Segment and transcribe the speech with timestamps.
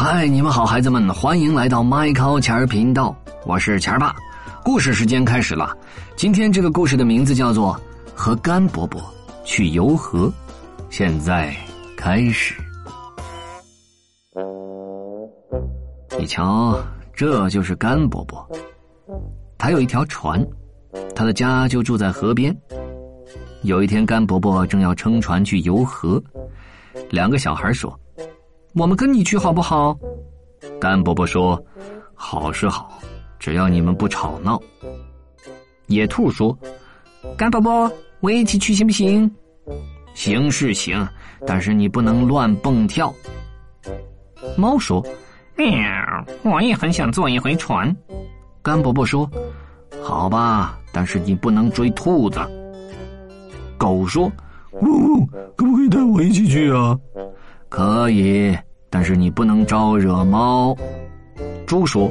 [0.00, 3.12] 嗨，你们好，孩子们，欢迎来到麦考钱儿频道，
[3.44, 4.14] 我是钱儿爸。
[4.62, 5.76] 故事时间开始了，
[6.14, 7.74] 今天这个故事的名字叫做
[8.14, 9.02] 《和甘伯伯
[9.44, 10.28] 去游河》，
[10.88, 11.52] 现在
[11.96, 12.54] 开始。
[16.16, 16.78] 你瞧，
[17.12, 18.48] 这就是甘伯伯，
[19.58, 20.40] 他有一条船，
[21.12, 22.56] 他的家就住在河边。
[23.62, 26.22] 有一天，甘伯伯正要撑船去游河，
[27.10, 27.98] 两个小孩说。
[28.78, 29.98] 我们跟你去好不好？
[30.80, 31.60] 甘伯伯说
[32.14, 33.00] ：“好是好，
[33.40, 34.60] 只要你们不吵闹。”
[35.88, 36.56] 野兔说
[37.36, 39.28] ：“甘伯伯，我一起去行不行
[40.14, 41.04] ？”“行是行，
[41.44, 43.12] 但是你不能乱蹦跳。”
[44.56, 45.04] 猫说
[45.58, 45.66] ：“喵，
[46.44, 47.94] 我也很想坐一回船。”
[48.62, 49.28] 甘伯伯说
[50.00, 52.38] ：“好吧，但是你不能追兔子。”
[53.76, 54.30] 狗说
[54.82, 56.96] ：“呜，可不可以带我一起去啊
[57.68, 58.56] ？”“可以。”
[58.90, 60.76] 但是你不能招惹猫。
[61.66, 62.10] 猪说：“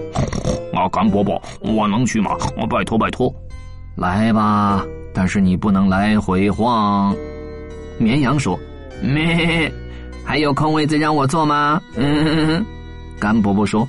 [0.74, 2.32] 啊，甘伯伯，我能去吗？
[2.56, 3.34] 我拜托拜托。”
[3.96, 7.16] 来吧，但是你不能来回晃。
[7.98, 8.58] 绵羊说
[9.02, 9.72] ：“咩，
[10.24, 12.64] 还有空位子让我坐吗？”嗯。
[13.20, 13.88] 甘伯伯说：“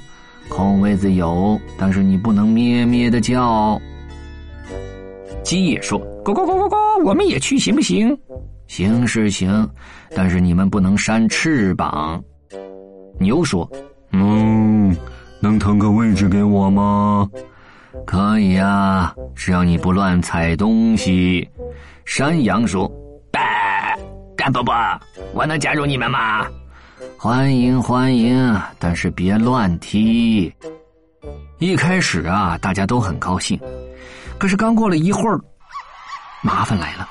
[0.48, 3.78] 空位子有，但是你不能咩咩的叫。”
[5.44, 8.16] 鸡也说：“咕咕咕咕咕，我们也去行不行？”
[8.66, 9.68] 行是行，
[10.16, 12.22] 但是你们不能扇翅膀。
[13.18, 13.68] 牛说
[14.12, 14.96] ：“嗯，
[15.40, 17.28] 能腾个位置给我吗？
[18.06, 21.48] 可以啊，只要你不乱踩东西。”
[22.04, 22.90] 山羊说
[24.36, 24.74] ：“干伯伯，
[25.34, 26.46] 我能加入你们吗？”
[27.18, 30.52] 欢迎欢迎，但是别乱踢。
[31.58, 33.58] 一开始啊，大家都很高兴，
[34.38, 35.40] 可是刚过了一会儿，
[36.42, 37.08] 麻烦来了。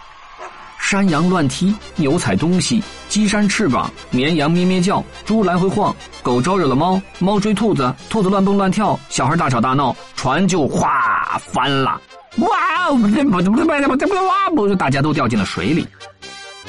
[0.89, 11.99] 山羊乱踢，牛踩东西，鸡扇翅膀，绵羊咩咩叫，猪来回晃，狗招惹了猫，猫追兔子，兔子乱蹦乱跳，小孩大吵大闹，船就哗翻了！
[12.37, 12.47] 哇！
[12.91, 14.49] 不不不不不不哇！
[14.55, 15.85] 不，大家都掉进了水里。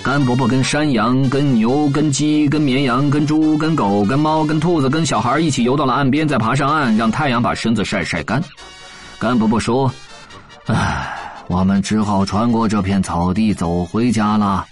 [0.02, 8.42] 甘伯伯跟山羊、跟牛、跟鸡、跟绵羊、跟猪、跟狗、跟猫、跟兔子、跟小孩一起游到了岸边，再爬上岸，让太阳把身子晒晒干。
[9.16, 9.88] 甘伯伯说
[10.66, 11.14] ：“唉。”
[11.48, 14.66] 我们只好穿过这片草地走回家了。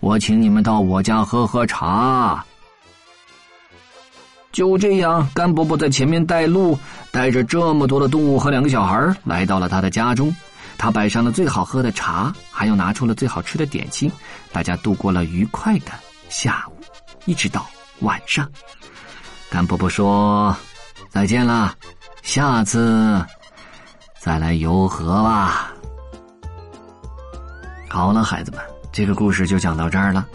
[0.00, 2.44] 我请你们到我家喝喝茶。
[4.50, 6.78] 就这样，甘伯伯在前面带路，
[7.10, 10.34] 带着这么多的动物和两个小孩来到了他的家中。
[10.78, 14.10] 他摆上了最好喝的茶，还又拿出了最好吃的点心。
[14.52, 15.92] 大家度过了愉快的
[16.28, 16.80] 下午，
[17.26, 17.66] 一直到
[18.00, 18.48] 晚上。
[19.50, 20.56] 甘伯伯说
[21.10, 21.74] ：“再见了，
[22.22, 23.24] 下次
[24.20, 25.72] 再来游河吧。”
[27.94, 28.60] 好了，孩子们，
[28.90, 30.26] 这个故事就讲到这儿了。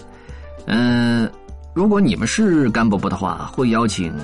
[0.66, 1.30] 嗯，
[1.74, 4.16] 如果你们是甘伯伯的话，会邀请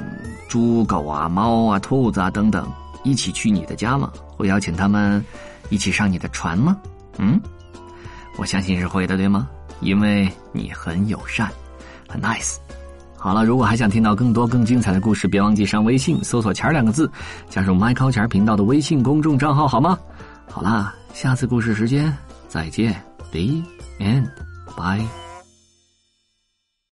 [0.47, 2.65] 猪、狗啊、猫啊、兔子啊等等
[3.03, 4.09] 一起去你的家吗？
[4.37, 5.21] 会邀请他们
[5.69, 6.77] 一起上你的船吗？
[7.17, 7.37] 嗯，
[8.37, 9.49] 我相信是会的，对吗？
[9.81, 11.51] 因为你很友善，
[12.07, 12.55] 很 nice。
[13.17, 17.11] 好了，如果还想听到更多更精彩的故事，别忘记上微信搜索“钱”两个字，
[17.49, 19.99] 加入麦考钱频道的微信公众账号，好吗？
[20.49, 22.17] 好啦，下次故事时间
[22.47, 22.95] 再见。
[23.35, 23.63] day
[23.99, 24.31] and
[24.77, 25.24] bye.